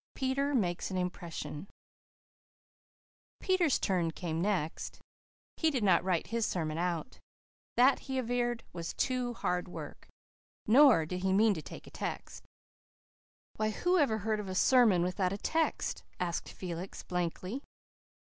PETER 0.15 0.55
MAKES 0.55 0.89
AN 0.89 0.97
IMPRESSION 0.97 1.67
Peter's 3.39 3.77
turn 3.77 4.09
came 4.09 4.41
next. 4.41 4.99
He 5.57 5.69
did 5.69 5.83
not 5.83 6.03
write 6.03 6.25
his 6.25 6.43
sermon 6.43 6.79
out. 6.79 7.19
That, 7.77 7.99
he 7.99 8.17
averred, 8.17 8.63
was 8.73 8.95
too 8.95 9.35
hard 9.35 9.67
work. 9.67 10.07
Nor 10.65 11.05
did 11.05 11.21
he 11.21 11.31
mean 11.33 11.53
to 11.53 11.61
take 11.61 11.85
a 11.85 11.91
text. 11.91 12.47
"Why, 13.57 13.69
who 13.69 13.99
ever 13.99 14.17
heard 14.17 14.39
of 14.39 14.49
a 14.49 14.55
sermon 14.55 15.03
without 15.03 15.33
a 15.33 15.37
text?" 15.37 16.01
asked 16.19 16.49
Felix 16.49 17.03
blankly. 17.03 17.61